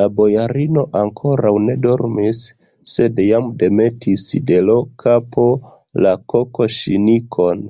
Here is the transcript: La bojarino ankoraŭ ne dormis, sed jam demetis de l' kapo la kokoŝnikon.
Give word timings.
La 0.00 0.04
bojarino 0.20 0.84
ankoraŭ 1.00 1.52
ne 1.64 1.74
dormis, 1.86 2.40
sed 2.94 3.20
jam 3.26 3.52
demetis 3.64 4.26
de 4.52 4.60
l' 4.70 4.80
kapo 5.04 5.48
la 6.06 6.16
kokoŝnikon. 6.36 7.68